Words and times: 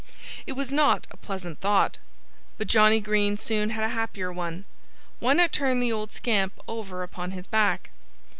It 0.47 0.53
was 0.53 0.71
not 0.71 1.05
a 1.11 1.15
pleasant 1.17 1.59
thought. 1.59 1.99
But 2.57 2.65
Johnnie 2.65 3.01
Green 3.01 3.37
soon 3.37 3.69
had 3.69 3.83
a 3.83 3.89
happier 3.89 4.33
one: 4.33 4.65
why 5.19 5.33
not 5.33 5.51
turn 5.51 5.79
the 5.79 5.93
old 5.93 6.11
scamp 6.11 6.53
over 6.67 7.03
upon 7.03 7.29
his 7.29 7.45
back? 7.45 7.91